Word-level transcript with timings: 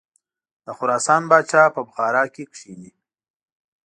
د 0.65 0.67
خراسان 0.77 1.21
پاچا 1.29 1.63
په 1.75 1.81
بخارا 1.87 2.23
کې 2.33 2.43
کښیني. 2.51 2.91